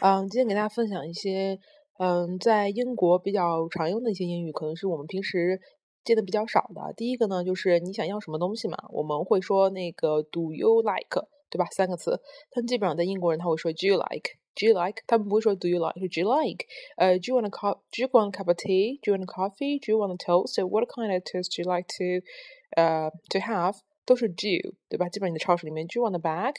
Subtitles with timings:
[0.00, 1.58] 嗯，今天给大家分享一些，
[1.98, 5.60] 嗯，在英国比较常用的一些英语，可能是我们平时
[6.04, 6.92] 见的比较少的。
[6.94, 11.66] 第一个呢，就是你想要什么东西嘛，我们会说那个 Do you like，对吧？
[11.70, 12.20] 三个词，
[12.50, 16.66] 但基本上在英国人他会说 Do you like，Do you like，他们不会说 Do you like，是 Do you like，
[16.96, 19.98] 呃，Do you want a cup？Do you want a cup of tea？Do you want a coffee？Do you
[19.98, 22.26] want a toast？What kind of toast do you like to，
[22.76, 23.76] 呃，to have？
[24.04, 25.08] 都是 Do，对吧？
[25.08, 26.56] 基本上你的超市里面，Do you want a bag？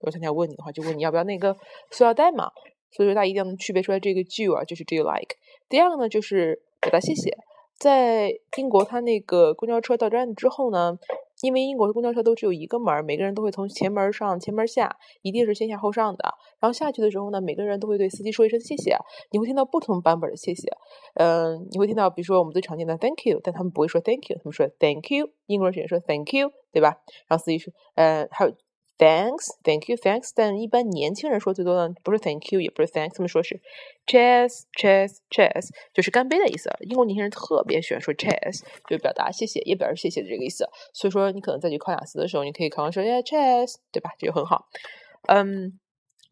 [0.00, 1.56] 如果他要问你的话，就问你要不要那个
[1.90, 2.50] 塑料袋嘛。
[2.90, 5.36] 所以说，大家一定要能区别出来这个 do 啊，就是 do you like。
[5.68, 7.36] 第二个呢，就是表达谢谢。
[7.78, 10.98] 在英国，他那个公交车到站之后呢，
[11.42, 16.34] 因为英国的公交车都只有一个门，每个人都会从前门上、前门下，一定是先下后上的。
[16.58, 18.96] 然后下去的时候呢，每个人都会对司机说一声谢谢。
[19.30, 20.68] 你会听到不同版本的谢谢。
[21.14, 25.28] 嗯，你会听到，比如说我们最常见的 thank you，但他们不会说 thank you，他们说 thank you。
[25.46, 26.96] 英国人喜欢说 thank you，对吧？
[27.28, 28.52] 然后司机说，呃，还有。
[28.98, 30.32] Thanks, thank you, thanks。
[30.34, 33.60] 但一般年轻人说最多的不是 thank you，也不是 thanks，他们说是
[34.06, 36.68] cheers, cheers, cheers，就是干杯的意思。
[36.80, 40.68] 英国年轻人特别喜欢说 cheers，就表达谢谢，也表示谢谢的这个意思。
[40.92, 44.10] 所以说，你可能在去考雅思的时候，你可以考完说 yeah cheers，对吧？
[44.18, 44.66] 这就很好。
[45.28, 45.78] 嗯，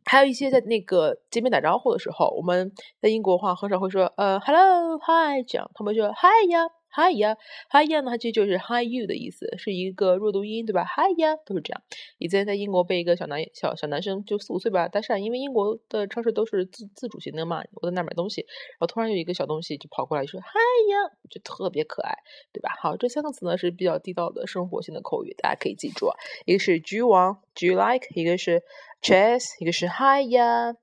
[0.05, 6.67] 还有一些在那个见面打招呼的时候，我们在英国话很少会说呃 hello, hi 这样，他们说 hi 呀。
[6.97, 7.37] Hi 呀
[7.69, 11.83] ，Hi 呀，呢它其实就是 Hi you 的意思，是一个弱读音，对吧？Hi 呀，都是这样。
[12.17, 22.17] 以前在英国被一个小男小小男生就四五岁吧搭讪，因为英国的超市都是自自主型的嘛，我在那买东西，然后突然有一个小东西就跑过来说 Hi 呀，就特别可爱，
[22.51, 22.71] 对吧？
[22.81, 26.09] 好，这三个词呢是比较地道的生活性的口语，大家可以记住，
[26.47, 28.63] 一个是 Do you want，Do you like，一个是
[29.03, 29.61] Chess？
[29.61, 30.77] 一个是 Hi 呀。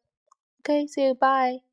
[0.64, 1.73] Okay，see you，bye。